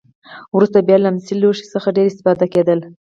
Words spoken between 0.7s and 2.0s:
بیا له مسي لوښو څخه